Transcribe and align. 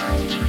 Podcast. 0.00 0.39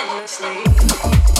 endlessly. 0.00 1.39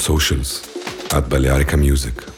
Socials 0.00 0.62
at 1.12 1.28
Balearica 1.28 1.76
Music. 1.76 2.29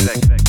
Mir 0.00 0.12
nicht 0.12 0.41